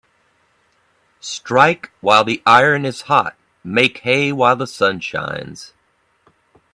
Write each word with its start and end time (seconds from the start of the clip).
Strike 1.19 1.91
while 2.01 2.23
the 2.23 2.41
iron 2.43 2.85
is 2.85 3.01
hot 3.03 3.35
Make 3.63 3.99
hay 3.99 4.31
while 4.31 4.55
the 4.55 4.65
sun 4.65 4.99
shines 4.99 5.73